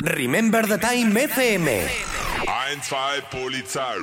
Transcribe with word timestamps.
Remember 0.00 0.64
the 0.64 0.78
Time 0.78 1.12
FM. 1.12 1.86
1, 2.46 2.82
2, 2.88 3.24
Polizei. 3.32 3.98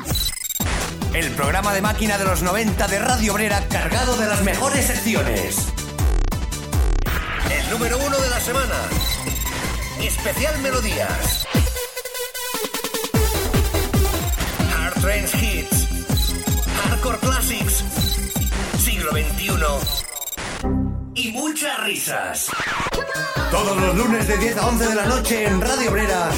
El 1.13 1.31
programa 1.31 1.73
de 1.73 1.81
máquina 1.81 2.17
de 2.17 2.25
los 2.25 2.41
90 2.41 2.87
de 2.89 2.99
Radio 2.99 3.33
Obrera 3.33 3.65
cargado 3.69 4.17
de 4.17 4.27
las 4.27 4.43
mejores 4.43 4.87
secciones. 4.87 5.67
El 7.49 7.69
número 7.69 7.97
uno 7.97 8.17
de 8.17 8.29
la 8.29 8.39
semana. 8.41 8.75
Especial 10.01 10.59
Melodías. 10.59 11.47
Hard 14.75 15.01
Trends 15.01 15.33
Hits. 15.35 15.87
Hardcore 16.89 17.19
Classics. 17.19 17.83
Siglo 18.83 19.11
XXI. 19.11 20.04
Y 21.25 21.31
muchas 21.31 21.83
risas. 21.83 22.51
Todos 23.49 23.81
los 23.81 23.95
lunes 23.95 24.27
de 24.27 24.37
10 24.37 24.57
a 24.57 24.67
11 24.67 24.85
de 24.89 24.93
la 24.93 25.05
noche 25.07 25.45
en 25.45 25.59
Radio 25.59 25.89
Obrera. 25.89 26.29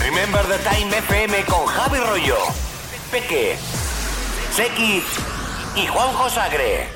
Remember 0.00 0.44
the 0.46 0.58
Time 0.68 0.98
FM 0.98 1.44
con 1.44 1.64
Javi 1.64 1.98
Rollo, 1.98 2.38
Peque, 3.12 3.56
Seki 4.52 5.00
y 5.76 5.86
Juanjo 5.86 6.28
Sagre. 6.28 6.88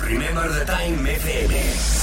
Remember 0.00 0.48
the 0.48 0.64
Time 0.64 1.12
FM. 1.12 1.97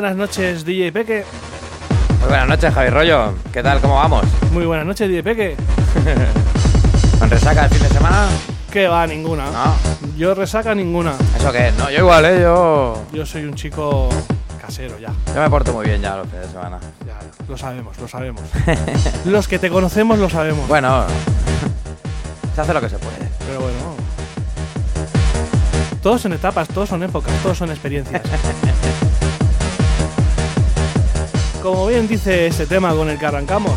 Buenas 0.00 0.16
noches, 0.16 0.64
DJ 0.64 0.92
Peque. 0.92 1.24
Muy 2.20 2.28
buenas 2.28 2.46
noches, 2.46 2.72
Javi 2.72 2.88
Rollo. 2.88 3.34
¿Qué 3.52 3.64
tal? 3.64 3.80
¿Cómo 3.80 3.96
vamos? 3.96 4.24
Muy 4.52 4.64
buenas 4.64 4.86
noches, 4.86 5.08
DJ 5.08 5.24
Peque. 5.24 5.56
¿Con 7.18 7.28
resaca 7.28 7.64
el 7.64 7.70
fin 7.70 7.82
de 7.82 7.88
semana? 7.88 8.28
Que 8.70 8.86
va, 8.86 9.08
ninguna. 9.08 9.50
No. 9.50 9.74
Yo 10.16 10.36
resaca 10.36 10.72
ninguna. 10.72 11.14
¿Eso 11.36 11.50
qué? 11.50 11.72
No, 11.76 11.90
yo 11.90 11.98
igual, 11.98 12.24
¿eh? 12.26 12.42
Yo, 12.42 13.02
Yo 13.12 13.26
soy 13.26 13.42
un 13.42 13.54
chico 13.54 14.08
casero 14.64 15.00
ya. 15.00 15.12
yo 15.34 15.40
me 15.40 15.50
porto 15.50 15.72
muy 15.72 15.84
bien 15.84 16.00
ya 16.00 16.14
los 16.14 16.28
fines 16.28 16.46
de 16.46 16.52
semana. 16.52 16.78
Ya, 17.04 17.18
lo 17.48 17.58
sabemos, 17.58 17.98
lo 17.98 18.06
sabemos. 18.06 18.42
Los 19.24 19.48
que 19.48 19.58
te 19.58 19.68
conocemos 19.68 20.20
lo 20.20 20.30
sabemos. 20.30 20.68
Bueno, 20.68 21.06
se 22.54 22.60
hace 22.60 22.72
lo 22.72 22.80
que 22.80 22.88
se 22.88 22.98
puede. 22.98 23.28
Pero 23.48 23.62
bueno. 23.62 23.96
Todos 26.04 26.20
son 26.20 26.34
etapas, 26.34 26.68
todos 26.68 26.88
son 26.88 27.02
épocas, 27.02 27.32
todos 27.42 27.58
son 27.58 27.70
experiencias. 27.70 28.22
Como 31.62 31.86
bien 31.86 32.06
dice 32.06 32.46
ese 32.46 32.66
tema 32.66 32.92
con 32.94 33.10
el 33.10 33.18
que 33.18 33.26
arrancamos. 33.26 33.72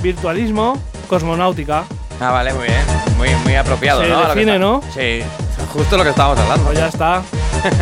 Virtualismo, 0.00 0.78
cosmonáutica. 1.08 1.84
Ah, 2.20 2.30
vale, 2.30 2.52
muy 2.54 2.64
bien. 2.66 2.80
Muy, 3.16 3.28
muy 3.44 3.54
apropiado, 3.56 4.02
Se 4.02 4.08
¿no? 4.08 4.20
Define, 4.28 4.58
¿no? 4.58 4.82
Sí, 4.92 5.22
justo 5.72 5.96
lo 5.96 6.02
que 6.04 6.10
estábamos 6.10 6.38
hablando. 6.38 6.64
Pues 6.64 6.78
ya 6.78 6.86
está. 6.88 7.22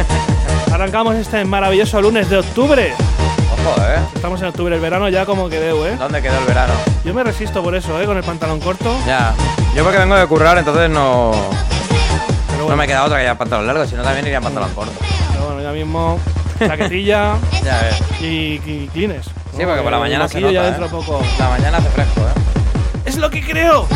Arrancamos 0.72 1.14
este 1.16 1.44
maravilloso 1.44 2.00
lunes 2.02 2.28
de 2.28 2.38
octubre. 2.38 2.92
Ojo, 3.52 3.80
¿eh? 3.82 3.98
Estamos 4.14 4.40
en 4.42 4.48
octubre, 4.48 4.74
el 4.74 4.80
verano 4.80 5.08
ya 5.08 5.24
como 5.24 5.48
que 5.48 5.60
deu, 5.60 5.84
¿eh? 5.84 5.96
¿Dónde 5.98 6.20
quedó 6.22 6.38
el 6.38 6.44
verano? 6.46 6.72
Yo 7.04 7.14
me 7.14 7.22
resisto 7.22 7.62
por 7.62 7.74
eso, 7.74 8.00
¿eh? 8.00 8.06
Con 8.06 8.16
el 8.16 8.24
pantalón 8.24 8.60
corto. 8.60 8.96
Ya. 9.06 9.34
Yo 9.74 9.84
porque 9.84 9.98
vengo 9.98 10.16
de 10.16 10.26
currar, 10.26 10.58
entonces 10.58 10.90
no, 10.90 11.32
Pero 12.48 12.58
no 12.58 12.64
bueno, 12.64 12.76
me 12.76 12.86
queda 12.86 13.04
otra 13.04 13.18
que 13.18 13.22
llevar 13.22 13.38
pantalón 13.38 13.66
largo, 13.66 13.86
si 13.86 13.94
no 13.94 14.02
también 14.02 14.26
iría 14.26 14.40
pantalón 14.40 14.72
corto. 14.74 14.92
pero 15.32 15.46
bueno 15.46 15.62
ya 15.62 15.70
mismo 15.72 16.18
chaquetilla 16.66 17.34
Ya 17.64 17.80
ves. 17.82 18.02
y, 18.20 18.60
y 18.64 18.88
clines. 18.92 19.26
Sí, 19.56 19.62
porque 19.64 19.82
por 19.82 19.90
la 19.92 19.98
mañana 19.98 20.28
se 20.28 20.40
nota, 20.40 20.52
ya 20.52 20.62
dentro 20.64 20.86
¿eh? 20.86 20.88
poco. 20.90 21.22
La 21.38 21.48
mañana 21.48 21.78
hace 21.78 21.88
fresco, 21.90 22.20
¿eh? 22.20 22.40
¡Es 23.04 23.16
lo 23.16 23.30
que 23.30 23.42
creo! 23.42 23.86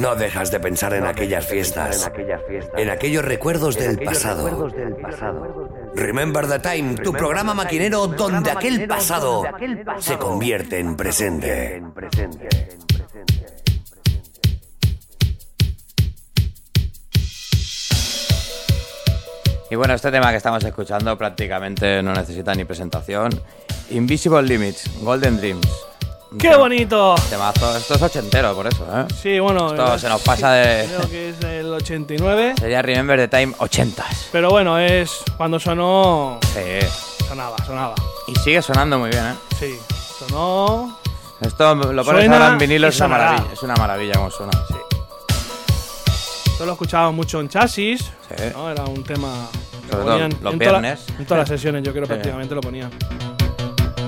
No 0.00 0.16
dejas 0.16 0.50
de 0.50 0.58
pensar 0.60 0.94
en 0.94 1.04
aquellas 1.04 1.46
fiestas, 1.46 2.10
en 2.74 2.88
aquellos 2.88 3.22
recuerdos 3.22 3.76
del 3.76 3.98
pasado. 3.98 4.66
Remember 5.94 6.48
the 6.48 6.58
Time, 6.58 6.94
tu 6.94 7.12
programa 7.12 7.52
maquinero 7.52 8.06
donde 8.06 8.50
aquel 8.50 8.86
pasado 8.88 9.42
se 9.98 10.16
convierte 10.16 10.78
en 10.78 10.96
presente. 10.96 11.82
Y 19.70 19.74
bueno, 19.76 19.92
este 19.92 20.10
tema 20.10 20.30
que 20.30 20.38
estamos 20.38 20.64
escuchando 20.64 21.18
prácticamente 21.18 22.02
no 22.02 22.14
necesita 22.14 22.54
ni 22.54 22.64
presentación. 22.64 23.38
Invisible 23.90 24.42
Limits, 24.44 25.02
Golden 25.02 25.36
Dreams. 25.36 25.89
¡Qué 26.38 26.54
bonito! 26.56 27.16
Temazo. 27.28 27.76
Esto 27.76 27.94
es 27.94 28.02
ochentero, 28.02 28.54
por 28.54 28.66
eso, 28.68 28.86
¿eh? 28.94 29.04
Sí, 29.20 29.38
bueno. 29.40 29.68
Esto 29.70 29.94
eh, 29.94 29.98
se 29.98 30.08
nos 30.08 30.22
pasa 30.22 30.52
de- 30.52 30.86
Creo 30.86 31.10
que 31.10 31.28
es 31.30 31.40
del 31.40 31.66
89. 31.74 32.54
Sería 32.58 32.82
Remember 32.82 33.18
the 33.18 33.28
Time 33.36 33.54
80s. 33.58 34.28
Pero 34.30 34.50
bueno, 34.50 34.78
es 34.78 35.10
cuando 35.36 35.58
sonó. 35.58 36.38
Sí. 36.54 36.86
Sonaba, 37.26 37.56
sonaba. 37.64 37.94
Y 38.28 38.34
sigue 38.36 38.62
sonando 38.62 38.98
muy 38.98 39.10
bien, 39.10 39.24
¿eh? 39.24 39.34
Sí, 39.58 39.76
sonó. 40.18 40.96
Esto 41.40 41.74
lo 41.74 42.04
pones 42.04 42.04
Suena 42.24 42.36
ahora 42.36 42.48
en 42.52 42.58
vinilo, 42.58 42.86
y 42.86 42.90
es 42.90 42.96
una 43.00 43.06
sonará. 43.06 43.24
maravilla. 43.32 43.52
Es 43.54 43.62
una 43.62 43.74
maravilla 43.76 44.12
como 44.14 44.30
suena. 44.30 44.52
Sí. 44.68 44.74
Esto 46.52 46.66
lo 46.66 46.72
escuchaba 46.72 47.10
mucho 47.10 47.40
en 47.40 47.48
chasis. 47.48 48.02
Sí. 48.28 48.44
¿no? 48.54 48.70
Era 48.70 48.84
un 48.84 49.02
tema. 49.02 49.48
que 49.52 49.88
Sobre 49.90 50.04
lo 50.04 50.04
todo 50.04 50.04
ponían 50.12 50.30
los 50.30 50.52
en 50.52 50.58
toda 50.60 50.78
en 51.18 51.26
todas 51.26 51.38
las 51.40 51.48
sesiones, 51.48 51.82
yo 51.82 51.90
creo, 51.92 52.04
Sí. 52.04 52.08
prácticamente 52.12 52.54
lo 52.54 52.60
ponían. 52.60 52.90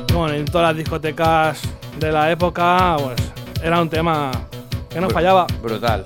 Y 0.09 0.13
bueno, 0.13 0.35
en 0.35 0.45
todas 0.45 0.69
las 0.69 0.77
discotecas 0.77 1.59
de 2.03 2.13
la 2.13 2.31
época, 2.33 2.97
pues 2.99 3.33
era 3.63 3.81
un 3.81 3.89
tema 3.89 4.33
que 4.91 5.01
no 5.01 5.09
fallaba. 5.09 5.47
Brutal. 5.63 6.05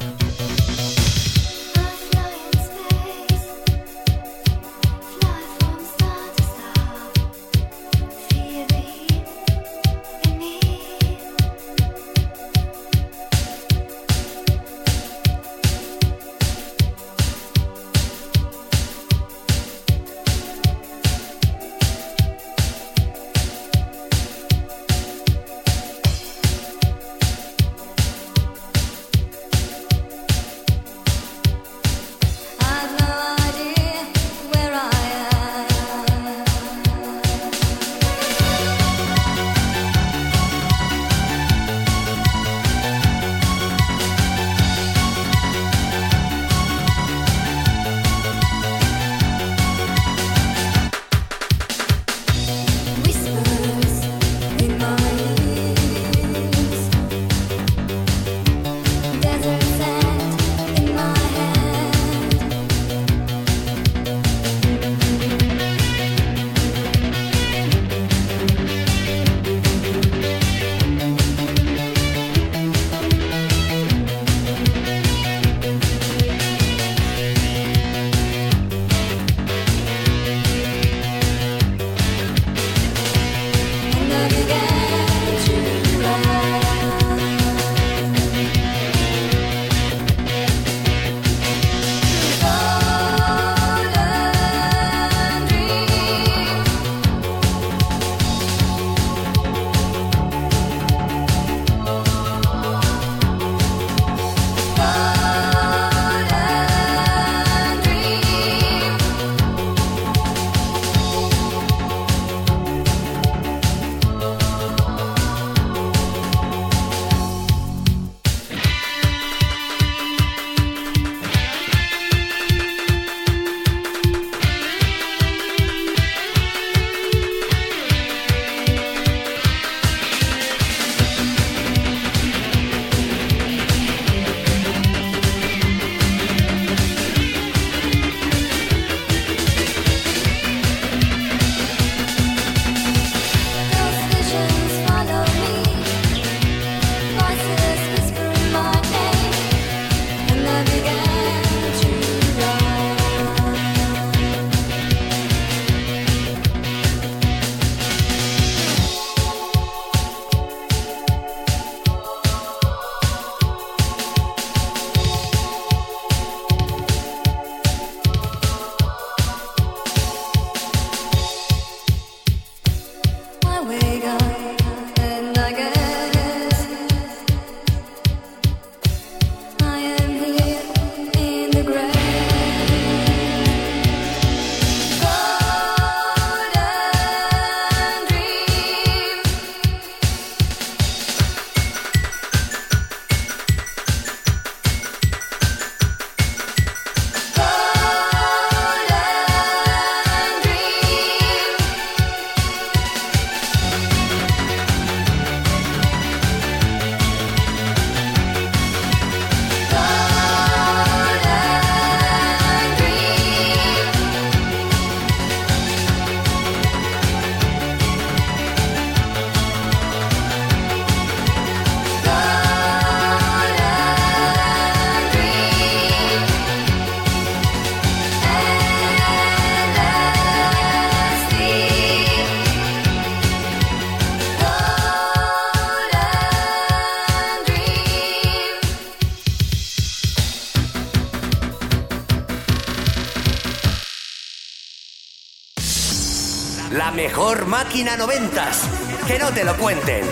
Máquina 247.77 247.97
noventas. 247.99 248.67
Que 249.07 249.19
no 249.19 249.31
te 249.33 249.45
lo 249.45 249.55
cuenten. 249.59 250.03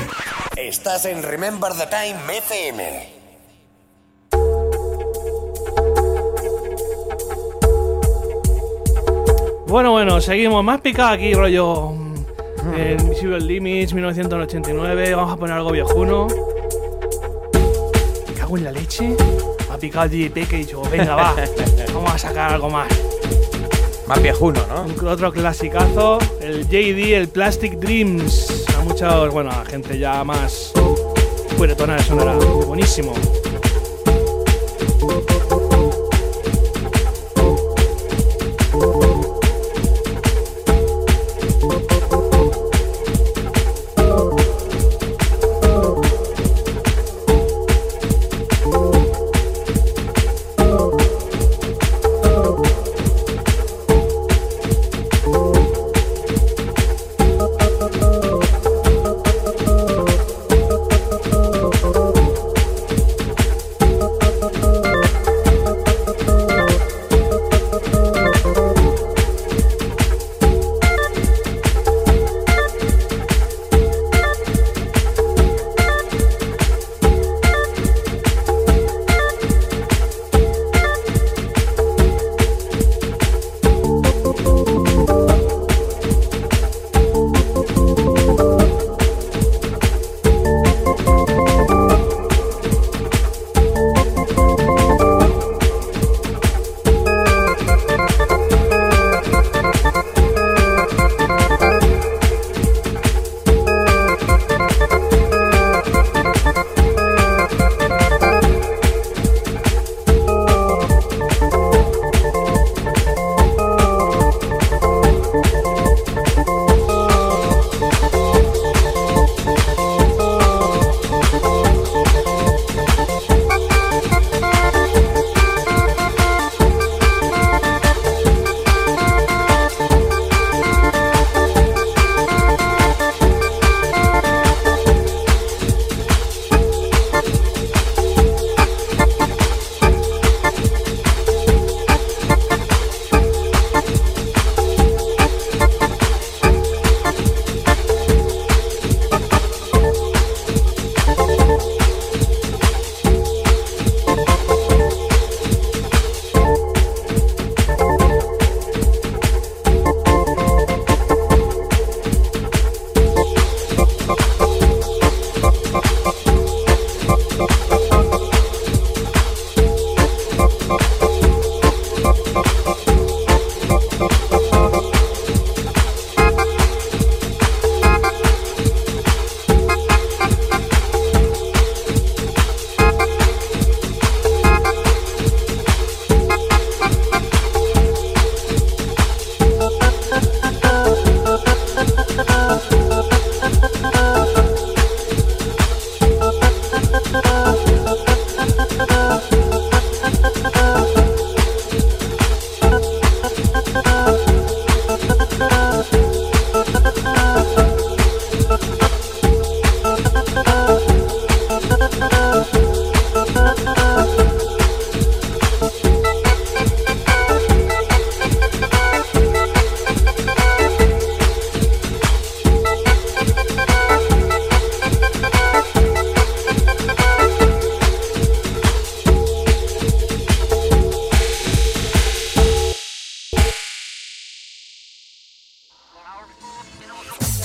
Estás 0.54 1.06
en 1.06 1.22
Remember 1.22 1.72
the 1.72 1.86
Time 1.86 2.36
FM. 2.36 3.08
Bueno, 9.66 9.92
bueno, 9.92 10.20
seguimos. 10.20 10.62
Más 10.62 10.80
picado 10.80 11.14
aquí, 11.14 11.34
rollo. 11.34 11.90
mm, 11.92 12.74
En 12.76 13.00
Invisible 13.00 13.40
Limits, 13.40 13.92
1989. 13.94 15.14
Vamos 15.14 15.32
a 15.32 15.36
poner 15.36 15.56
algo 15.56 15.72
viejuno. 15.72 16.26
Me 18.28 18.34
cago 18.34 18.58
en 18.58 18.64
la 18.64 18.72
leche. 18.72 19.08
Me 19.08 19.74
ha 19.74 19.78
picado 19.78 20.04
el 20.04 20.10
DJ 20.10 20.46
que 20.46 20.56
he 20.56 20.58
dicho, 20.60 20.82
venga, 20.90 21.16
va. 21.16 21.34
Vamos 21.94 22.14
a 22.14 22.18
sacar 22.18 22.52
algo 22.52 22.70
más. 22.70 22.88
Más 24.06 24.22
viejuno, 24.22 24.60
¿no? 24.68 25.10
Otro 25.10 25.32
clasicazo, 25.32 26.18
el 26.40 26.68
JD, 26.68 27.14
el 27.16 27.28
Plastic 27.28 27.78
Dreams. 27.78 28.64
A 28.78 28.82
muchos, 28.82 29.32
bueno, 29.32 29.50
a 29.50 29.64
gente 29.64 29.98
ya 29.98 30.22
más 30.24 30.72
puretona 31.56 31.96
le 31.96 32.02
sonará. 32.02 32.34
Buenísimo. 32.34 33.14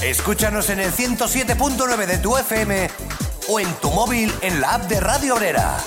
Escúchanos 0.02 0.70
en 0.70 0.80
el 0.80 0.94
107.9 0.94 2.06
de 2.06 2.18
tu 2.20 2.38
FM 2.38 2.90
o 3.50 3.60
en 3.60 3.68
tu 3.82 3.92
móvil 3.92 4.32
en 4.42 4.62
la 4.62 4.76
app 4.76 4.84
de 4.84 4.98
Radio 5.02 5.36
Obrera. 5.36 5.78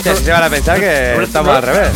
Así 0.00 0.24
se 0.24 0.32
van 0.32 0.42
a 0.42 0.50
pensar 0.50 0.78
que 0.80 1.22
estamos 1.22 1.54
al 1.56 1.62
revés. 1.62 1.90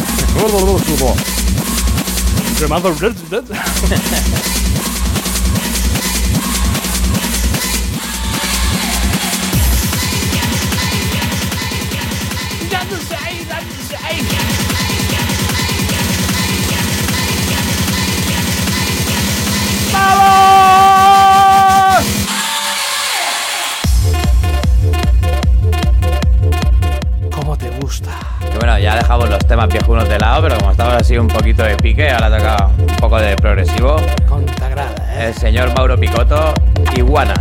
Temas 29.54 29.68
viejunos 29.68 30.08
de 30.08 30.18
lado, 30.18 30.42
pero 30.42 30.58
como 30.58 30.72
estamos 30.72 30.94
así 30.94 31.16
un 31.16 31.28
poquito 31.28 31.62
de 31.62 31.76
pique, 31.76 32.10
ahora 32.10 32.38
toca 32.38 32.70
un 32.76 32.96
poco 32.96 33.20
de 33.20 33.36
progresivo. 33.36 33.98
Contagrada, 34.28 34.96
¿eh? 35.12 35.26
El 35.28 35.34
señor 35.34 35.72
Mauro 35.76 35.96
Picotto, 35.96 36.52
Iguana. 36.96 37.34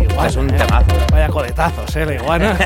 Iguana, 0.00 0.28
es 0.28 0.36
un 0.36 0.48
¿eh? 0.48 0.56
temazo. 0.56 0.86
Vaya 1.12 1.28
coletazos, 1.28 1.94
¿eh? 1.94 2.06
La 2.06 2.14
iguana. 2.14 2.56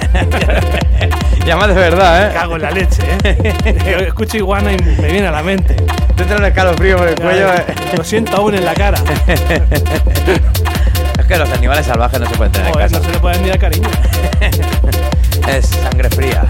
Llama 1.45 1.67
de 1.67 1.75
verdad, 1.75 2.31
¿eh? 2.31 2.33
Cago 2.33 2.55
en 2.55 2.63
la 2.63 2.71
leche, 2.71 3.03
¿eh? 3.25 4.05
Escucho 4.07 4.37
iguana 4.37 4.73
y 4.73 4.77
me 4.77 5.11
viene 5.11 5.27
a 5.27 5.33
la 5.33 5.43
mente. 5.43 5.75
Te 6.15 6.23
entra 6.23 6.37
un 6.37 6.45
escalofrío 6.45 6.97
por 6.97 7.09
el 7.09 7.17
cuello. 7.17 7.55
Eh. 7.55 7.75
Lo 7.97 8.05
siento 8.05 8.37
aún 8.37 8.55
en 8.55 8.65
la 8.65 8.75
cara. 8.75 8.99
Es 11.19 11.27
que 11.27 11.37
los 11.39 11.51
animales 11.51 11.87
salvajes 11.87 12.21
no 12.21 12.27
se 12.29 12.37
pueden 12.37 12.53
tener 12.53 12.69
en 12.69 12.75
Joder, 12.75 12.89
casa. 12.89 13.01
no 13.01 13.05
se 13.05 13.13
le 13.13 13.19
puede 13.19 13.39
ni 13.41 13.49
dar 13.49 13.59
cariño. 13.59 13.89
Es 15.49 15.67
sangre 15.67 16.09
fría. 16.09 16.45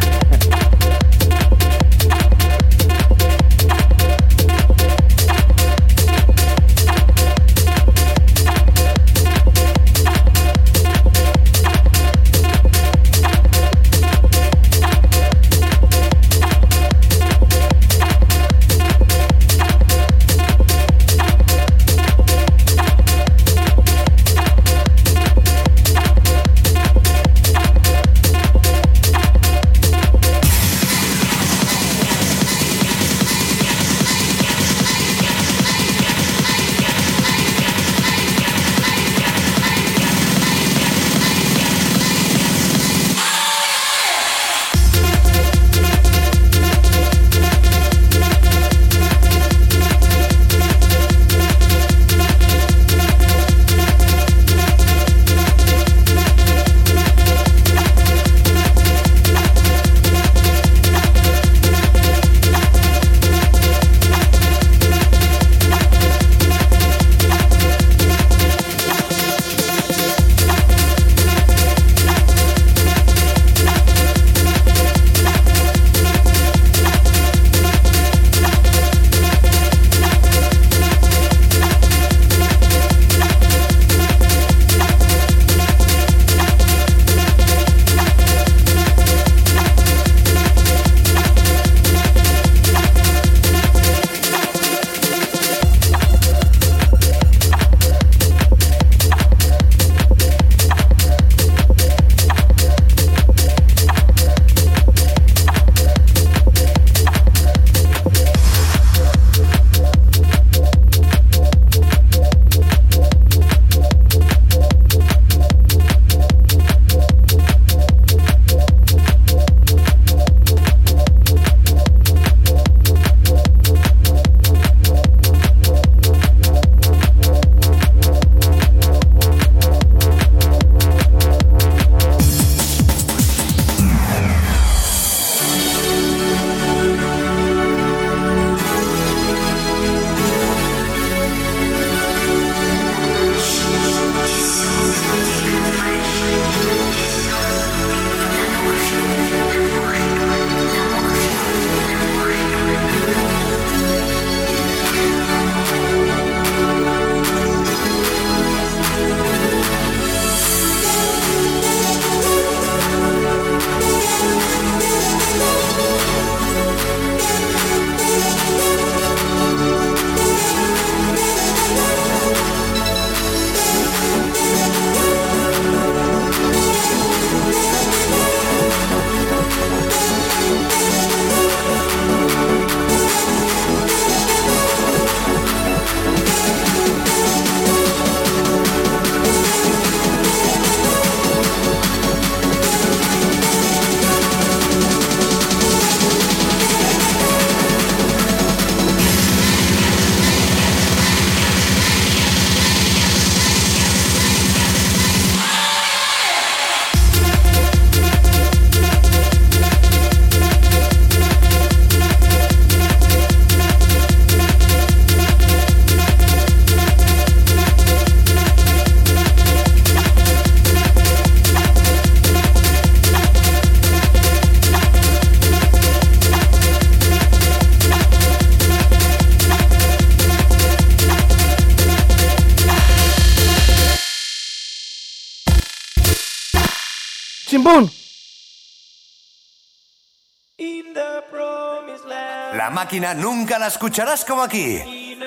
La 242.54 242.70
máquina 242.70 243.14
nunca 243.14 243.58
la 243.58 243.66
escucharás 243.66 244.24
como 244.24 244.42
aquí. 244.42 245.18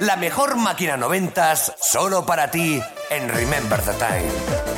La 0.00 0.16
mejor 0.16 0.56
máquina 0.56 0.96
noventas 0.96 1.74
solo 1.80 2.24
para 2.24 2.50
ti 2.50 2.80
en 3.10 3.28
Remember 3.28 3.80
the 3.80 3.92
Time. 3.94 4.68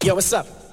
Yo, 0.00 0.14
what's 0.14 0.32
up? 0.32 0.67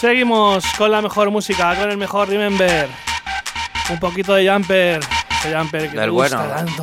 Seguimos 0.00 0.64
con 0.78 0.90
la 0.90 1.02
mejor 1.02 1.30
música, 1.30 1.76
con 1.78 1.90
el 1.90 1.98
mejor 1.98 2.26
Remember. 2.30 2.88
Un 3.90 4.00
poquito 4.00 4.32
de 4.32 4.50
Jumper. 4.50 4.98
Ese 5.28 5.54
Jumper 5.54 5.90
que 5.90 5.96
Del 5.98 6.06
te 6.06 6.08
gusta 6.08 6.38
bueno. 6.38 6.54
tanto. 6.54 6.82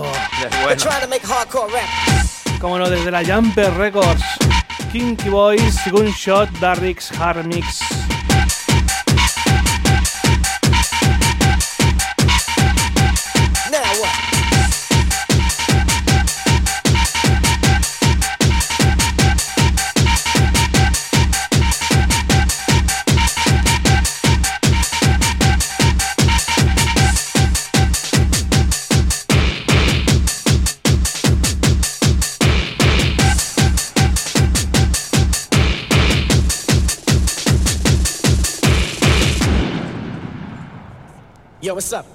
Bueno. 0.62 0.75
Como 2.62 2.77
no, 2.77 2.88
desde 2.88 3.10
la 3.10 3.25
Jumper 3.25 3.73
Records. 3.73 4.23
Kinky 4.91 5.30
Boys, 5.30 5.82
Gunshot, 5.91 6.47
Darrix, 6.60 7.12
Hard 7.19 7.47
what's 41.78 41.94
up? 41.94 42.08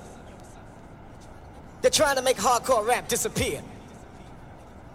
They're 1.83 1.91
trying 1.93 2.17
to 2.17 2.23
make 2.23 2.37
hardcore 2.37 2.85
rap 2.85 3.07
disappear. 3.07 3.63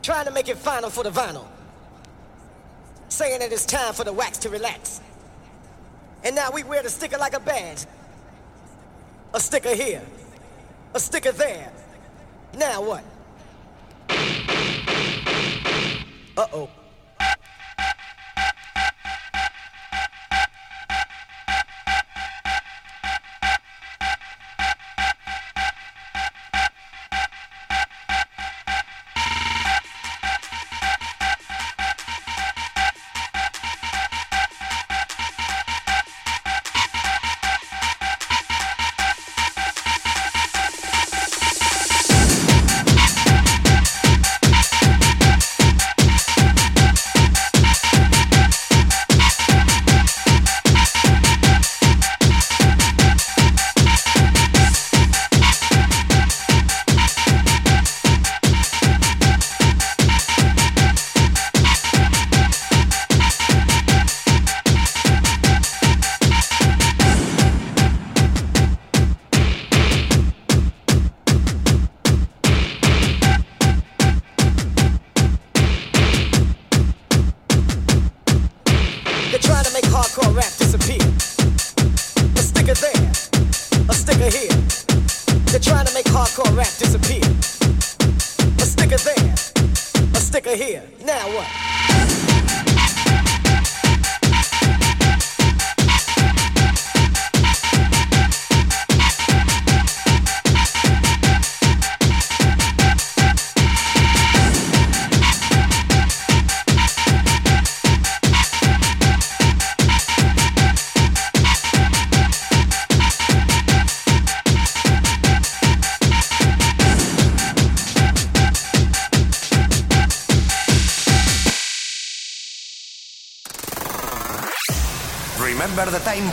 Trying 0.01 0.25
to 0.25 0.31
make 0.31 0.49
it 0.49 0.57
final 0.57 0.89
for 0.89 1.05
the 1.05 1.09
vinyl. 1.09 1.47
Saying 3.07 3.39
that 3.39 3.53
it's 3.53 3.65
time 3.65 3.93
for 3.93 4.03
the 4.03 4.11
wax 4.11 4.39
to 4.39 4.49
relax. 4.49 4.99
And 6.25 6.35
now 6.35 6.51
we 6.51 6.65
wear 6.65 6.83
the 6.83 6.89
sticker 6.89 7.17
like 7.17 7.33
a 7.33 7.39
badge. 7.39 7.85
A 9.33 9.39
sticker 9.39 9.73
here. 9.73 10.01
A 10.93 10.99
sticker 10.99 11.31
there. 11.31 11.71
Now 12.57 12.81
what? 12.81 13.05
Uh-oh. 16.35 16.69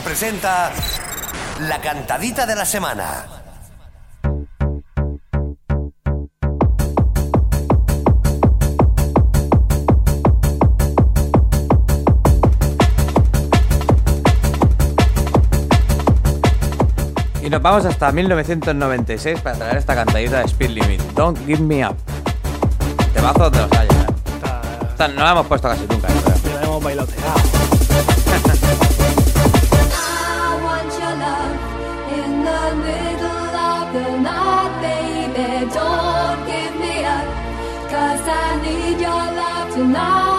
Presenta 0.03 0.71
la 1.61 1.81
cantadita 1.81 2.45
de 2.45 2.55
la 2.55 2.65
semana. 2.65 3.25
Y 17.43 17.49
nos 17.49 17.61
vamos 17.61 17.85
hasta 17.85 18.11
1996 18.11 19.39
para 19.41 19.55
traer 19.57 19.77
esta 19.77 19.93
cantadita 19.93 20.39
de 20.39 20.45
Speed 20.45 20.69
Limit. 20.71 21.01
Don't 21.13 21.37
Give 21.45 21.61
Me 21.61 21.85
Up. 21.87 21.95
Temazo 23.13 23.49
de 23.51 23.59
los 23.61 23.71
años. 23.73 23.93
¿eh? 23.93 24.05
Esta- 24.91 25.07
no 25.09 25.23
la 25.23 25.31
hemos 25.31 25.45
puesto 25.47 25.67
casi 25.67 25.85
nunca, 25.87 26.07
ya 26.07 26.53
la 26.55 26.63
hemos 26.63 26.83
bailoteado. 26.83 27.35
need 38.65 38.99
your 38.99 39.11
love 39.11 39.73
tonight. 39.73 40.34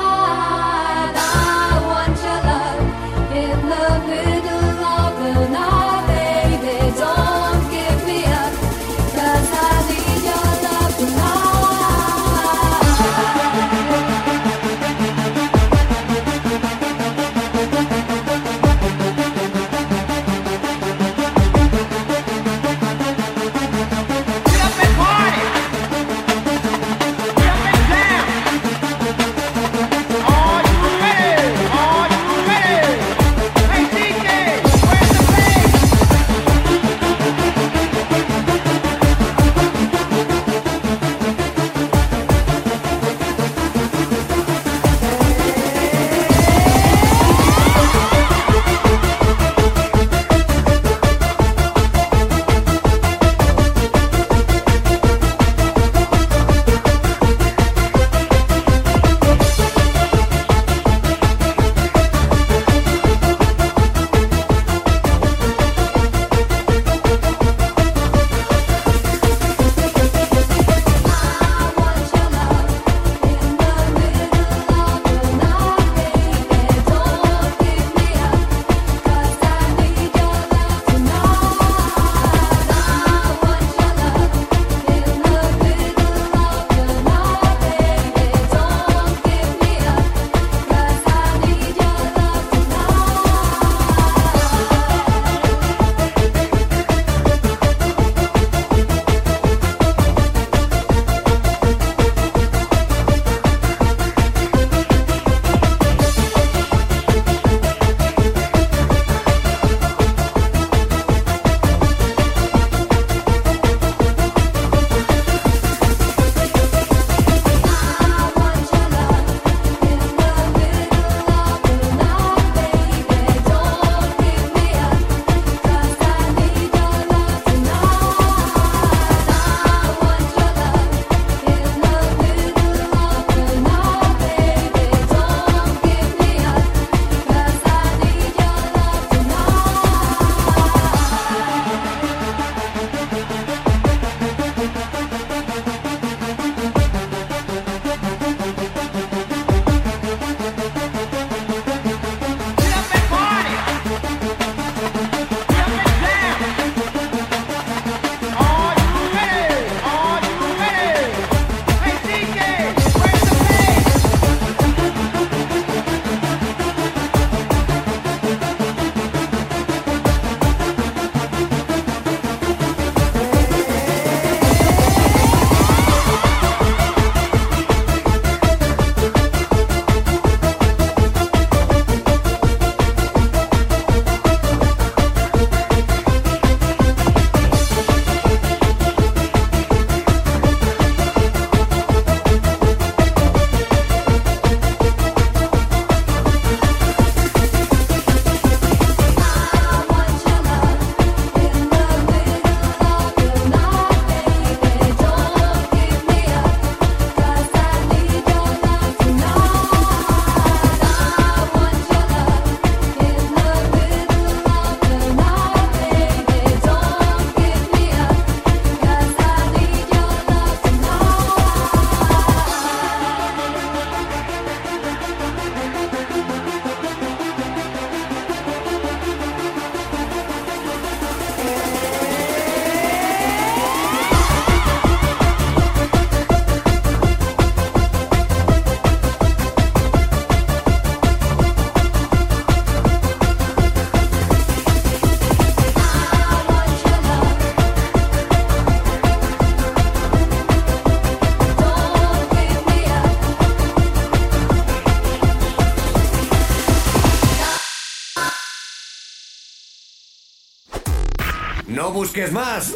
Busques 262.17 262.33
más. 262.33 262.75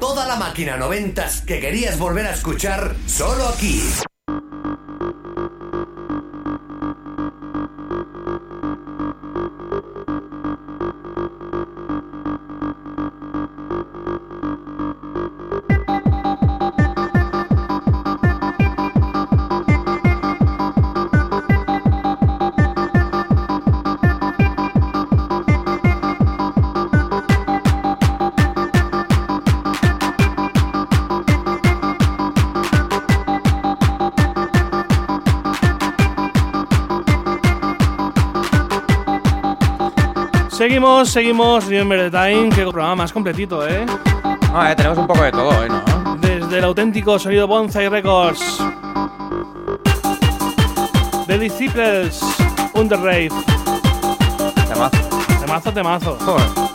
Toda 0.00 0.26
la 0.26 0.34
máquina 0.34 0.76
noventas 0.76 1.42
que 1.42 1.60
querías 1.60 1.98
volver 1.98 2.26
a 2.26 2.34
escuchar 2.34 2.96
solo 3.06 3.46
aquí. 3.48 3.80
Seguimos, 40.62 41.10
seguimos, 41.10 41.66
Remember 41.66 42.08
the 42.08 42.16
Time, 42.16 42.48
que 42.50 42.62
programa 42.62 42.94
más 42.94 43.12
completito, 43.12 43.66
¿eh? 43.66 43.84
Ah, 44.54 44.70
eh, 44.70 44.76
tenemos 44.76 44.96
un 44.96 45.08
poco 45.08 45.20
de 45.20 45.32
todo 45.32 45.48
hoy, 45.48 45.68
¿no? 45.68 46.16
Desde 46.20 46.58
el 46.58 46.62
auténtico 46.62 47.18
sonido 47.18 47.48
Bonsai 47.48 47.88
Records. 47.88 48.58
The 51.26 51.36
Disciples, 51.36 52.20
Under 52.74 52.96
Rave. 52.96 53.30
Temazo. 54.68 54.98
Temazo, 55.40 55.72
temazo. 55.72 56.16
Joder. 56.20 56.71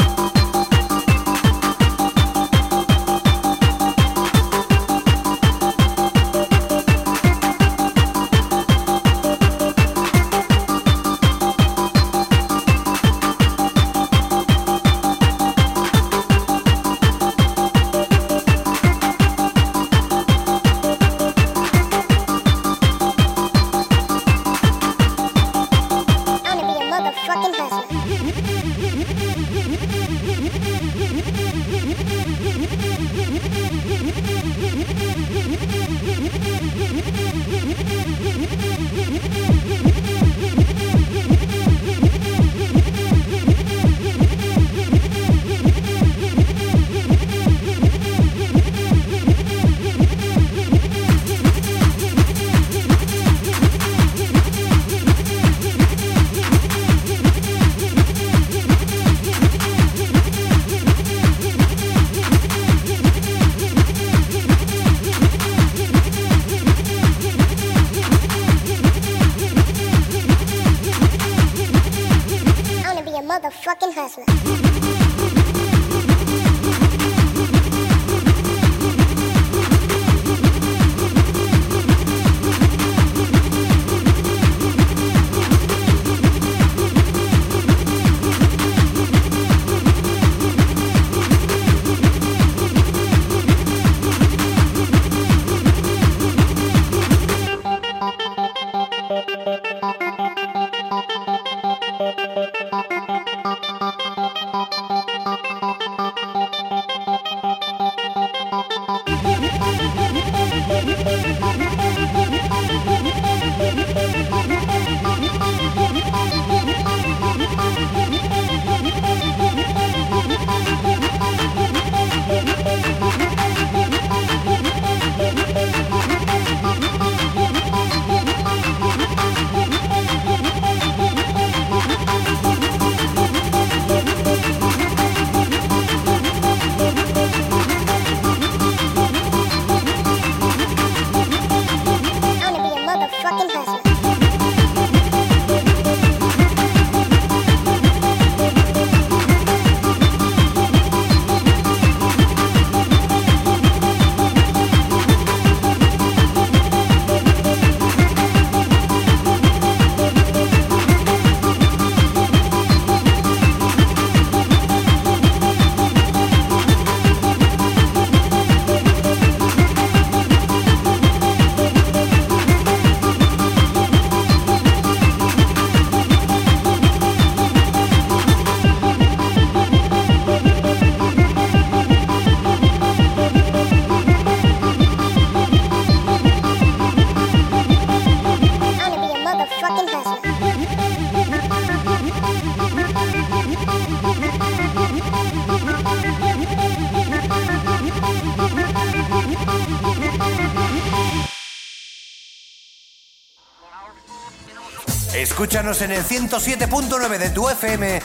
Escúchanos 205.14 205.82
en 205.82 205.92
el 205.92 206.04
107.9 206.04 207.18
de 207.18 207.30
tu 207.32 207.50
FM 207.50 208.02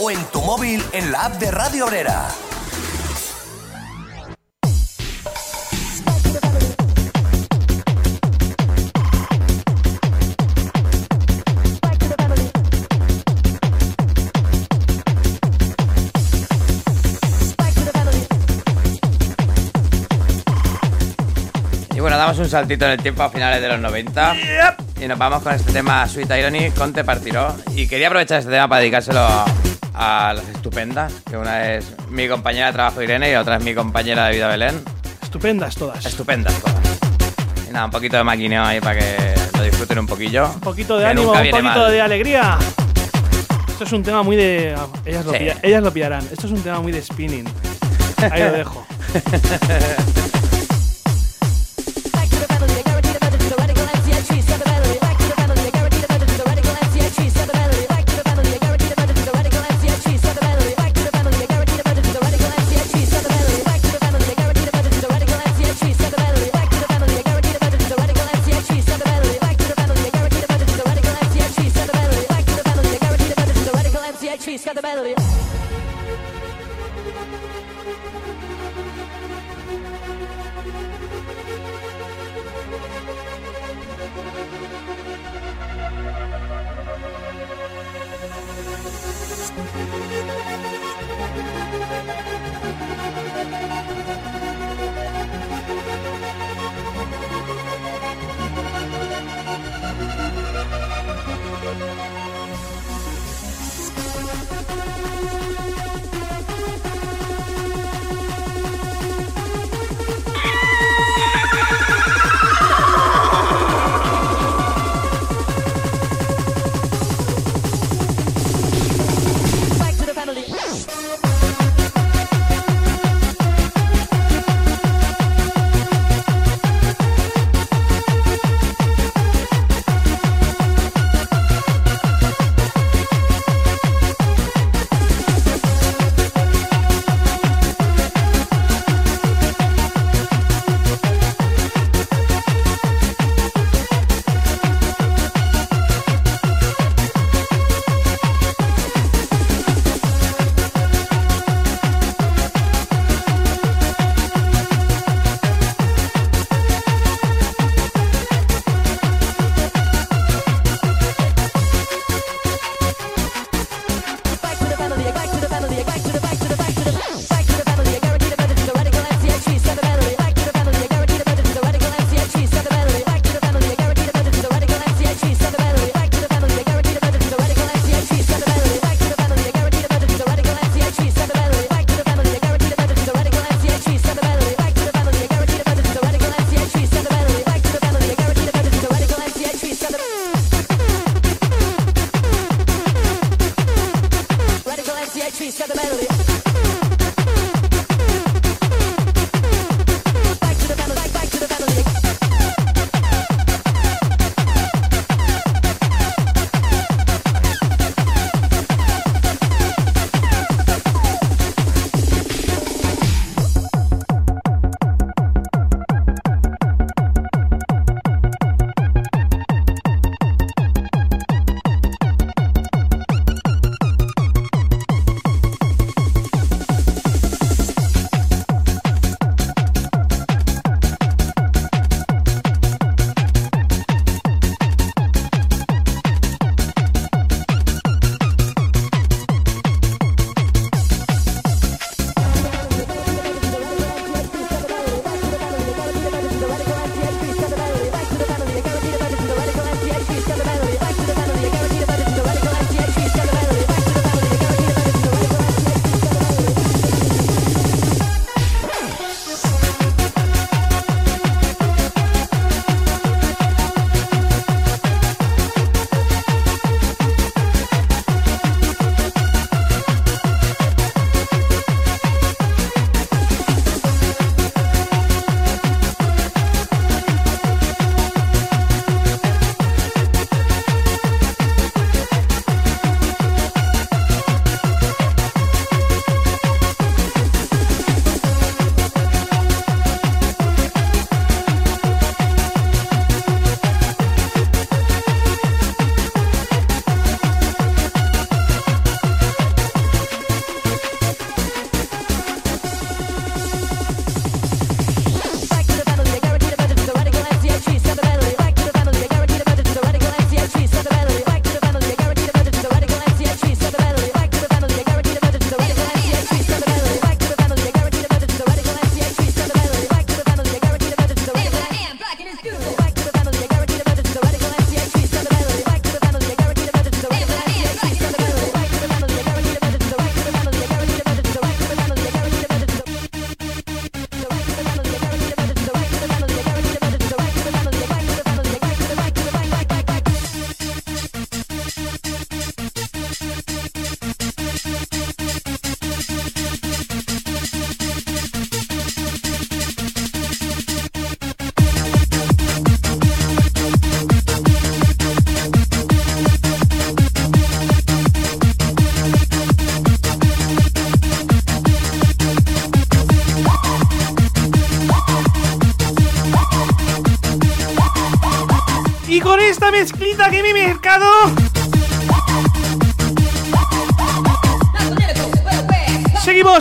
o 0.00 0.10
en 0.10 0.24
tu 0.26 0.40
móvil 0.40 0.84
en 0.92 1.12
la 1.12 1.26
app 1.26 1.34
de 1.34 1.50
Radio 1.50 1.86
Obrera. 1.86 2.28
Damos 22.36 22.38
un 22.38 22.50
saltito 22.50 22.84
en 22.84 22.90
el 22.92 22.98
tiempo 23.02 23.22
a 23.22 23.30
finales 23.30 23.62
de 23.62 23.68
los 23.68 23.80
90. 23.80 24.36
Y 25.00 25.06
nos 25.08 25.18
vamos 25.18 25.42
con 25.42 25.54
este 25.54 25.72
tema 25.72 26.06
Sweet 26.06 26.30
Irony 26.30 26.70
con 26.76 26.92
Te 26.92 27.02
Partiró. 27.02 27.54
Y 27.74 27.86
quería 27.88 28.08
aprovechar 28.08 28.40
este 28.40 28.50
tema 28.50 28.68
para 28.68 28.80
dedicárselo 28.80 29.26
a 29.94 30.32
las 30.34 30.46
estupendas, 30.48 31.12
que 31.28 31.36
una 31.38 31.72
es 31.72 31.86
mi 32.10 32.28
compañera 32.28 32.66
de 32.66 32.72
trabajo 32.74 33.00
Irene 33.00 33.32
y 33.32 33.34
otra 33.36 33.56
es 33.56 33.64
mi 33.64 33.74
compañera 33.74 34.26
de 34.26 34.34
vida 34.34 34.48
Belén. 34.48 34.82
Estupendas 35.22 35.74
todas. 35.76 36.04
Estupendas 36.04 36.52
todas. 36.60 36.76
Y 37.68 37.72
nada, 37.72 37.86
un 37.86 37.90
poquito 37.90 38.16
de 38.18 38.24
maquineo 38.24 38.62
ahí 38.64 38.80
para 38.80 38.98
que 39.00 39.34
lo 39.56 39.62
disfruten 39.62 39.98
un 40.00 40.06
poquillo. 40.06 40.46
Un 40.54 40.60
poquito 40.60 40.98
de 40.98 41.06
ánimo, 41.06 41.32
un 41.32 41.38
poquito 41.38 41.62
mal. 41.62 41.90
de 41.90 42.00
alegría. 42.02 42.58
Esto 43.68 43.84
es 43.84 43.92
un 43.92 44.02
tema 44.02 44.22
muy 44.22 44.36
de. 44.36 44.74
Ellas 45.06 45.24
lo, 45.24 45.32
Sí. 45.32 45.38
pilla- 45.38 45.56
ellas 45.62 45.82
lo 45.82 45.90
pillarán. 45.92 46.24
Esto 46.30 46.46
es 46.46 46.52
un 46.52 46.62
tema 46.62 46.80
muy 46.80 46.92
de 46.92 47.00
spinning. 47.02 47.46
Ahí 48.30 48.42
lo 48.42 48.52
dejo. 48.52 48.86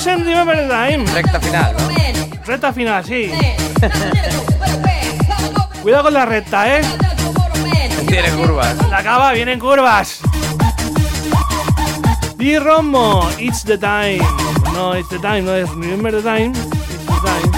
Remember 0.05 0.55
the 0.55 0.67
Time. 0.67 1.05
Recta 1.13 1.39
final, 1.39 1.75
¿no? 1.77 2.45
Recta 2.45 2.73
final, 2.73 3.03
sí. 3.05 3.31
Cuidado 5.81 6.03
con 6.03 6.13
la 6.13 6.25
recta, 6.25 6.77
¿eh? 6.77 6.81
Tiene 8.07 8.29
curvas. 8.31 8.75
La 8.89 8.99
acaba, 8.99 9.31
vienen 9.33 9.59
curvas. 9.59 10.19
Di 12.37 12.59
Romo, 12.59 13.27
it's 13.39 13.63
the 13.63 13.77
time. 13.77 14.19
No, 14.73 14.95
it's 14.95 15.09
the 15.09 15.17
time, 15.19 15.41
no 15.41 15.55
es 15.55 15.69
Remember 15.69 16.11
the 16.11 16.21
time. 16.21 16.51
It's 16.51 16.65
the 17.07 17.13
time. 17.23 17.51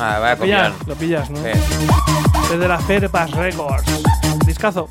Ah, 0.00 0.18
voy 0.20 0.28
a 0.28 0.34
Lo 0.34 0.40
pillas, 0.40 0.72
copiar. 0.72 0.88
lo 0.88 0.94
pillas, 0.94 1.30
¿no? 1.30 1.38
Sí. 1.38 2.50
Desde 2.52 2.68
la 2.68 2.78
Fairpass 2.78 3.30
Records. 3.32 3.84
Discazo. 4.46 4.88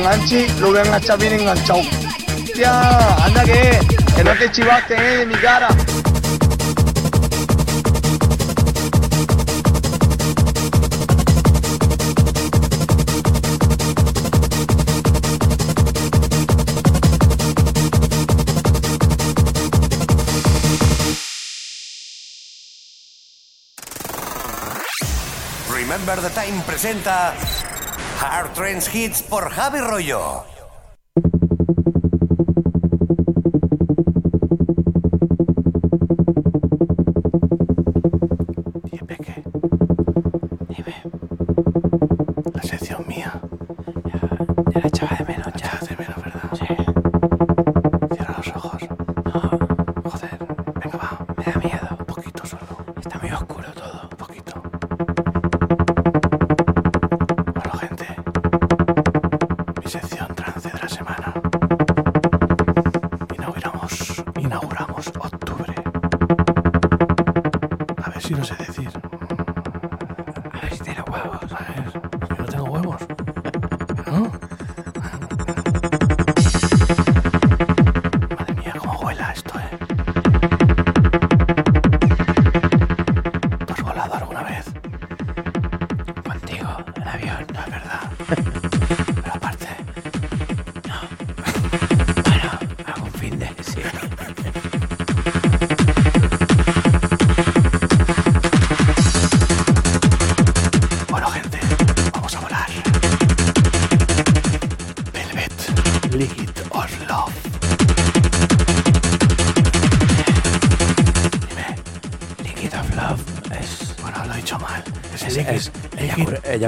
Enganche, 0.00 0.48
lo 0.60 0.68
voy 0.68 0.78
a 0.78 0.82
enganchar 0.82 1.18
bien 1.18 1.32
enganchado. 1.34 1.82
Ya, 2.56 3.24
anda 3.24 3.44
que, 3.44 3.78
que 4.16 4.24
no 4.24 4.32
te 4.34 4.50
chivaste 4.50 4.94
eh, 4.94 5.18
de 5.18 5.26
mi 5.26 5.34
cara. 5.34 5.68
Remember 25.72 26.16
the 26.20 26.30
Time 26.30 26.62
presenta 26.66 27.34
Hard 28.20 28.52
Trends 28.52 28.94
Hits 28.94 29.22
por 29.22 29.48
Javi 29.48 29.80
Rollo. 29.80 30.59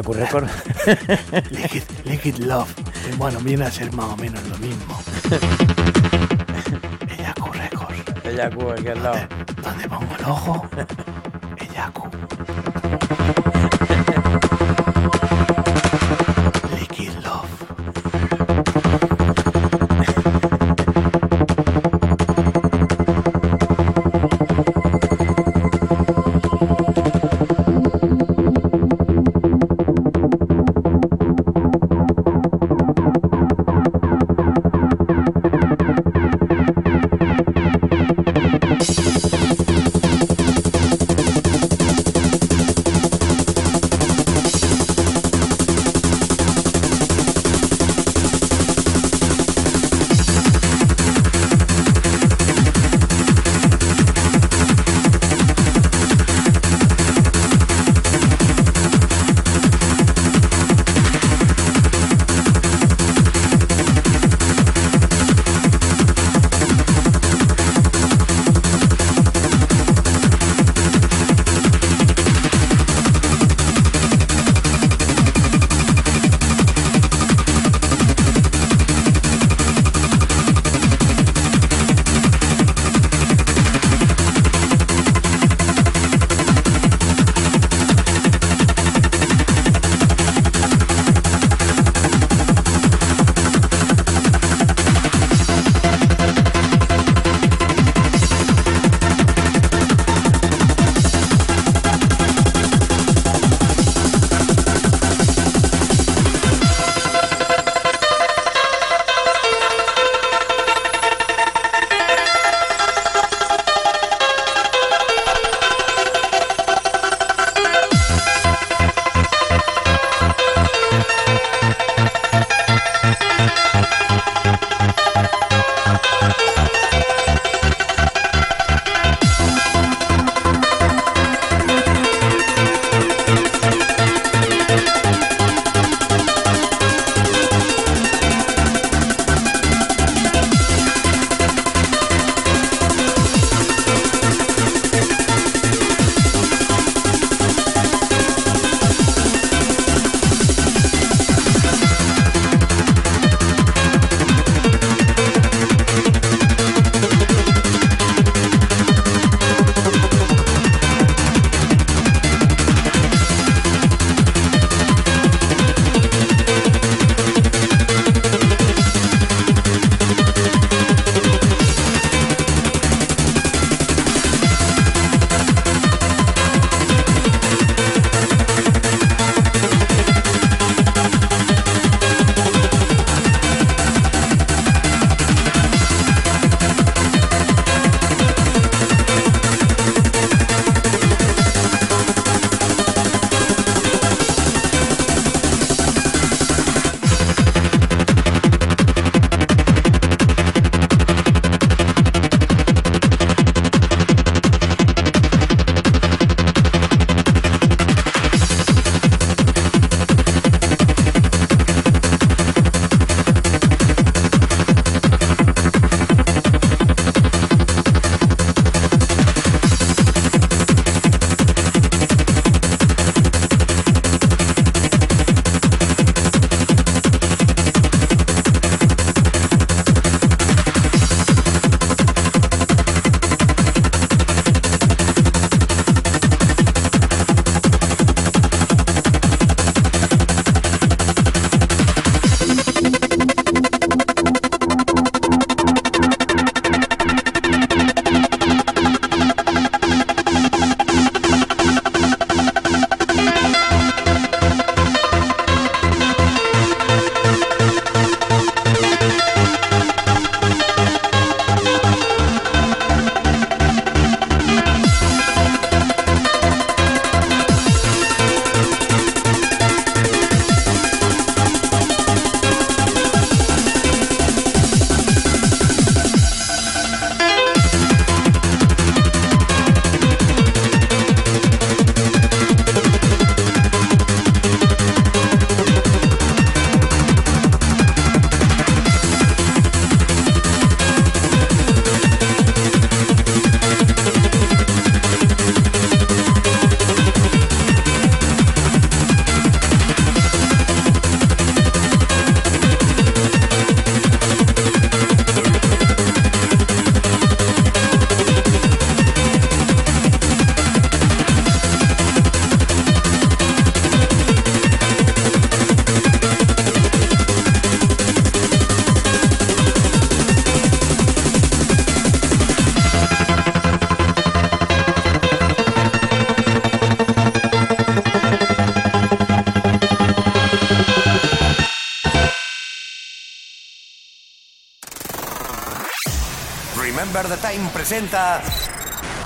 Ocurre 0.01 0.27
con... 0.31 0.49
liquid, 1.51 1.83
liquid 2.05 2.37
Love. 2.39 2.73
Bueno, 3.19 3.39
viene 3.41 3.67
a 3.67 3.71
ser 3.71 3.93
más 3.93 4.07
o 4.07 4.17
menos 4.17 4.43
lo 4.49 4.59
mismo. 4.59 4.99
Eyaku 7.19 7.53
Records. 7.53 8.25
ella 8.25 8.49
ocurre 8.49 8.81
aquí 8.81 8.89
al 8.89 9.03
lado. 9.03 9.19
¿Dónde 9.63 9.89
pongo 9.89 10.17
el 10.19 10.25
ojo? 10.25 10.69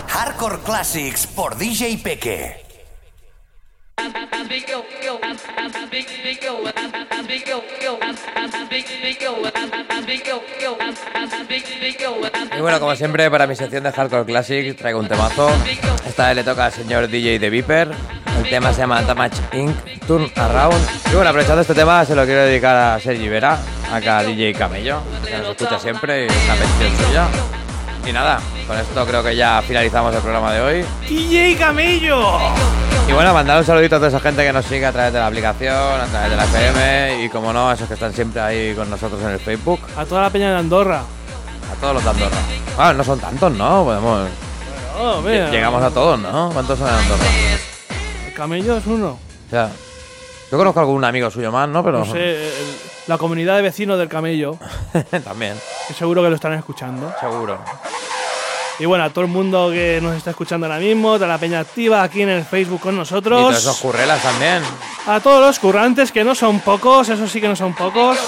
Hardcore 0.08 0.58
Classics 0.64 1.28
por 1.28 1.56
DJ 1.56 1.98
Peque. 2.02 2.64
Y 12.56 12.60
bueno, 12.60 12.80
como 12.80 12.96
siempre, 12.96 13.30
para 13.30 13.46
mi 13.46 13.54
sección 13.54 13.84
de 13.84 13.92
Hardcore 13.92 14.24
Classic 14.24 14.76
traigo 14.76 14.98
un 14.98 15.06
temazo. 15.06 15.48
Esta 16.04 16.26
vez 16.26 16.36
le 16.36 16.42
toca 16.42 16.64
al 16.64 16.72
señor 16.72 17.06
DJ 17.06 17.38
de 17.38 17.50
Viper. 17.50 17.92
El 18.36 18.50
tema 18.50 18.72
se 18.72 18.80
llama 18.80 19.00
Damage 19.02 19.36
Inc. 19.52 19.76
Turn 20.08 20.28
Around. 20.34 20.84
Y 21.12 21.14
bueno, 21.14 21.30
aprovechando 21.30 21.60
este 21.60 21.74
tema, 21.74 22.04
se 22.04 22.16
lo 22.16 22.24
quiero 22.24 22.42
dedicar 22.42 22.74
a 22.74 22.98
Sergi 22.98 23.28
Vera, 23.28 23.60
acá 23.92 24.24
DJ 24.24 24.54
Camello, 24.54 25.02
que 25.24 25.38
nos 25.38 25.50
escucha 25.50 25.78
siempre 25.78 26.24
y 26.24 26.26
es 26.26 26.44
una 26.46 26.54
petición 26.56 27.06
suya. 27.06 27.28
Y 28.06 28.12
nada, 28.12 28.40
con 28.68 28.78
esto 28.78 29.04
creo 29.04 29.22
que 29.22 29.34
ya 29.34 29.62
finalizamos 29.66 30.14
el 30.14 30.20
programa 30.20 30.52
de 30.52 30.60
hoy. 30.60 30.84
DJ 31.08 31.56
Camello. 31.56 32.38
Y 33.08 33.12
bueno, 33.12 33.34
mandar 33.34 33.58
un 33.58 33.64
saludito 33.64 33.96
a 33.96 33.98
toda 33.98 34.08
esa 34.08 34.20
gente 34.20 34.44
que 34.44 34.52
nos 34.52 34.64
sigue 34.64 34.86
a 34.86 34.92
través 34.92 35.12
de 35.12 35.18
la 35.18 35.26
aplicación, 35.26 35.74
a 35.74 36.06
través 36.06 36.30
de 36.30 36.36
la 36.36 36.44
FM 36.44 37.24
y 37.24 37.28
como 37.28 37.52
no, 37.52 37.68
a 37.70 37.74
esos 37.74 37.88
que 37.88 37.94
están 37.94 38.12
siempre 38.12 38.40
ahí 38.40 38.74
con 38.74 38.88
nosotros 38.90 39.20
en 39.22 39.30
el 39.30 39.40
Facebook, 39.40 39.80
A 39.96 40.04
toda 40.04 40.22
la 40.22 40.30
peña 40.30 40.50
de 40.52 40.58
Andorra. 40.58 41.00
a 41.00 41.80
todos 41.80 41.94
los 41.94 42.04
de 42.04 42.10
Andorra. 42.10 42.36
Bueno, 42.76 42.92
no 42.94 43.04
son 43.04 43.18
tantos, 43.18 43.52
¿no? 43.52 43.84
Podemos... 43.84 44.28
Oh, 44.98 45.20
mira. 45.22 45.50
Llegamos 45.50 45.82
a 45.82 45.90
todos, 45.90 46.18
¿no? 46.18 46.50
¿Cuántos 46.52 46.78
son 46.78 46.88
en 46.88 46.94
Andorra? 46.94 47.24
El 48.26 48.32
camello 48.34 48.76
es 48.76 48.86
uno. 48.86 49.08
O 49.46 49.50
sea, 49.50 49.68
yo 50.50 50.58
conozco 50.58 50.80
a 50.80 50.82
algún 50.82 51.04
amigo 51.04 51.30
suyo 51.30 51.50
más, 51.52 51.68
¿no? 51.68 51.82
Pero 51.84 51.98
No 51.98 52.12
sé, 52.12 52.46
el- 52.46 52.52
la 53.06 53.18
comunidad 53.18 53.54
de 53.56 53.62
vecinos 53.62 53.98
del 53.98 54.08
camello, 54.08 54.58
también, 55.24 55.54
que 55.86 55.94
seguro 55.94 56.22
que 56.24 56.28
lo 56.30 56.34
están 56.34 56.54
escuchando. 56.54 57.12
seguro. 57.20 57.56
Y 58.78 58.84
bueno, 58.84 59.04
a 59.04 59.10
todo 59.10 59.24
el 59.24 59.30
mundo 59.30 59.70
que 59.70 60.00
nos 60.02 60.14
está 60.16 60.30
escuchando 60.30 60.66
ahora 60.66 60.78
mismo, 60.78 61.18
de 61.18 61.26
la 61.26 61.38
peña 61.38 61.60
activa 61.60 62.02
aquí 62.02 62.20
en 62.22 62.28
el 62.28 62.44
Facebook 62.44 62.80
con 62.80 62.94
Y 62.94 62.98
todos 62.98 63.10
nosotros. 63.12 63.56
esos 63.56 63.76
currelas 63.78 64.22
también. 64.22 64.62
A 65.06 65.18
todos 65.20 65.40
los 65.40 65.58
currantes, 65.58 66.12
que 66.12 66.22
no 66.24 66.34
son 66.34 66.60
pocos, 66.60 67.08
eso 67.08 67.26
sí 67.26 67.40
que 67.40 67.48
no 67.48 67.56
son 67.56 67.74
pocos. 67.74 68.18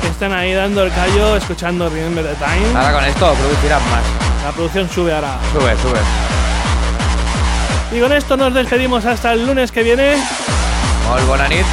Que 0.00 0.06
están 0.08 0.32
ahí 0.32 0.52
dando 0.52 0.84
el 0.84 0.92
callo, 0.92 1.36
escuchando 1.36 1.88
Remember 1.88 2.24
the 2.24 2.34
Time. 2.36 2.76
Ahora 2.78 2.92
con 2.92 3.04
esto 3.04 3.34
producirás 3.34 3.82
más. 3.86 4.02
La 4.44 4.52
producción 4.52 4.88
sube 4.88 5.12
ahora. 5.12 5.38
Sube, 5.52 5.76
sube. 5.82 5.98
Y 7.96 8.00
con 8.00 8.12
esto 8.12 8.36
nos 8.36 8.54
despedimos 8.54 9.04
hasta 9.06 9.32
el 9.32 9.44
lunes 9.46 9.72
que 9.72 9.82
viene. 9.82 10.16
Molt 11.08 11.26
bona 11.26 11.48
nit. 11.48 11.66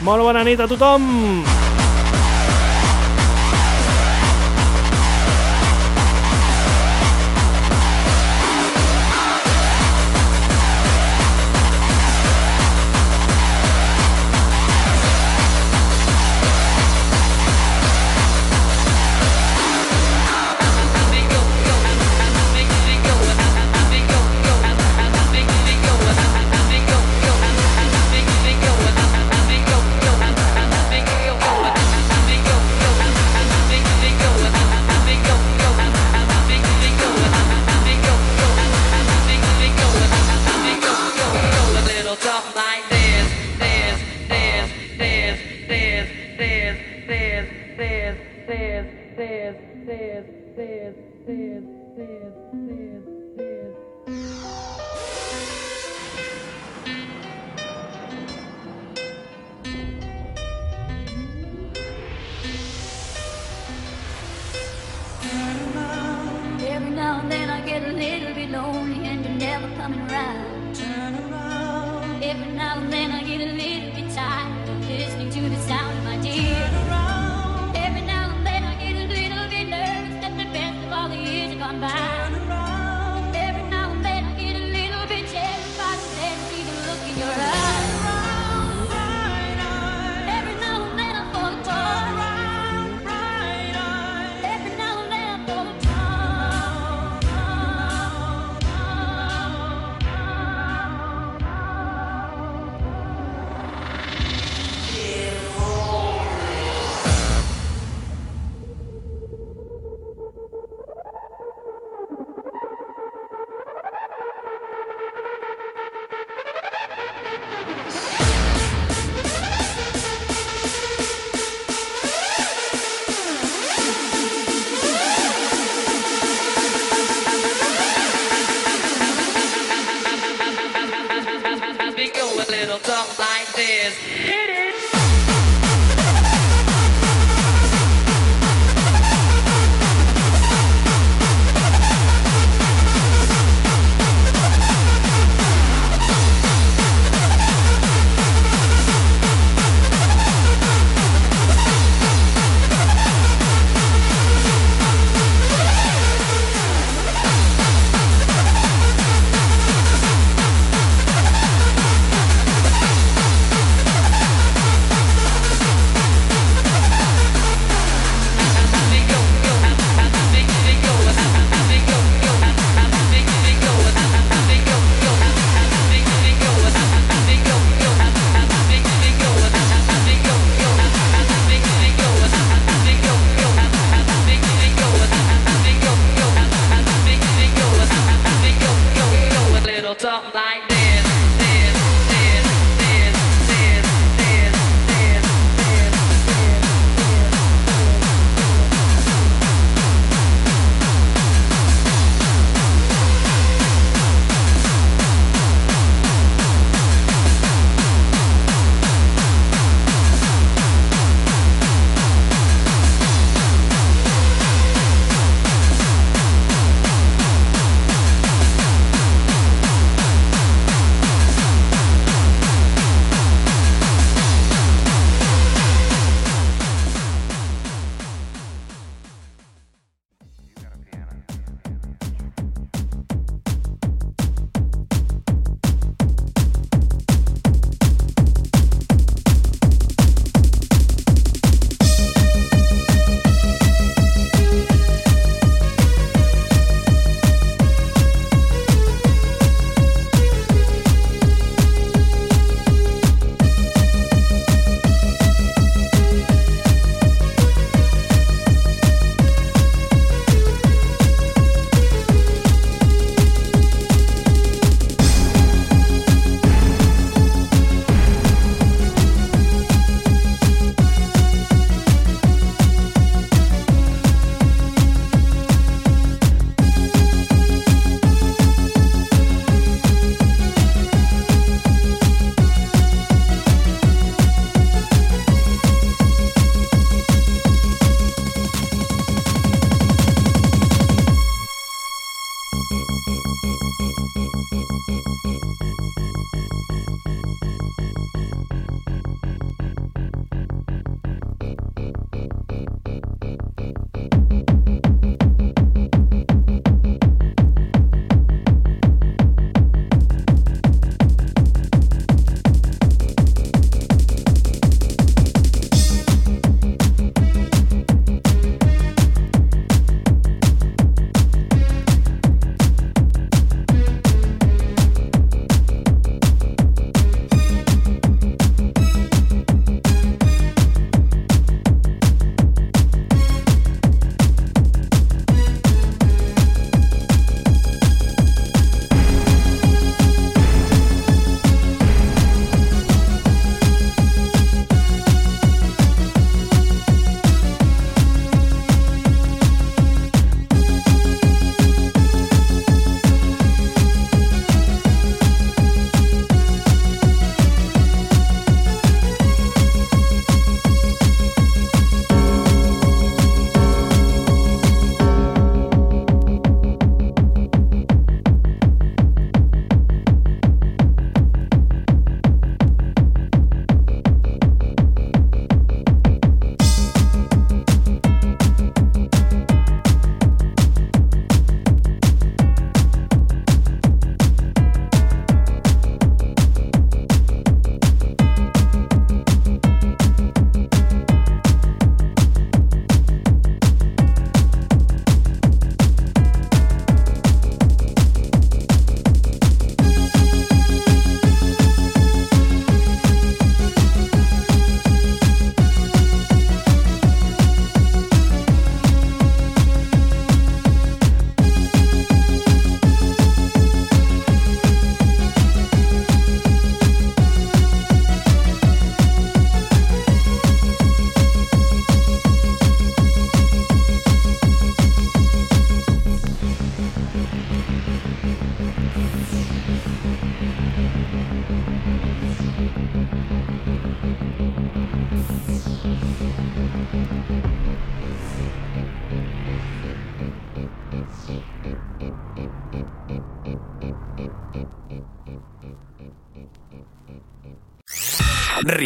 Molt 0.00 0.22
bona 0.22 0.42
nit 0.44 0.60
a 0.60 0.66
tothom! 0.66 1.44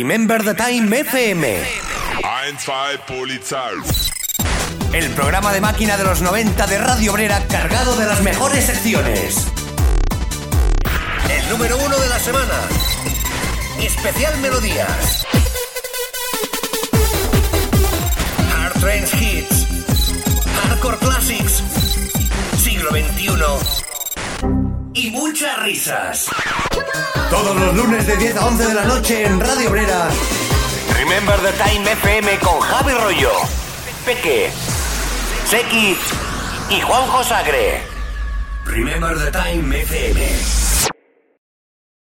Remember 0.06 0.44
the 0.44 0.52
Time 0.52 0.94
FM. 0.94 1.62
1-2 2.20 2.98
Polizei. 3.06 3.72
El 4.92 5.10
programa 5.12 5.50
de 5.50 5.62
máquina 5.62 5.96
de 5.96 6.04
los 6.04 6.20
90 6.20 6.66
de 6.66 6.76
Radio 6.76 7.12
Obrera 7.12 7.42
cargado 7.48 7.96
de 7.96 8.04
las 8.04 8.20
mejores 8.20 8.66
secciones. 8.66 9.46
El 11.30 11.48
número 11.48 11.78
uno 11.78 11.96
de 11.96 12.08
la 12.10 12.18
semana. 12.18 12.68
Especial 13.80 14.36
Melodías. 14.40 15.26
Hard 18.54 18.80
Trends 18.80 19.14
Hits. 19.14 19.66
Hardcore 20.68 20.98
Classics. 20.98 21.62
Siglo 22.62 22.90
XXI. 22.90 23.83
Y 24.96 25.10
muchas 25.10 25.60
risas. 25.64 26.26
Todos 27.28 27.56
los 27.56 27.74
lunes 27.74 28.06
de 28.06 28.16
10 28.16 28.36
a 28.36 28.46
11 28.46 28.66
de 28.66 28.74
la 28.74 28.84
noche 28.84 29.24
en 29.24 29.40
Radio 29.40 29.68
Obrera. 29.70 30.08
Remember 30.96 31.36
the 31.40 31.52
Time 31.52 31.90
FM 31.90 32.38
con 32.38 32.60
Javi 32.60 32.92
Rollo, 32.92 33.32
Peque, 34.06 34.52
Seki 35.46 35.96
y 36.70 36.80
Juanjo 36.80 37.24
Sagre. 37.24 37.82
Remember 38.66 39.18
the 39.18 39.32
Time 39.32 39.76
FM. 39.82 40.63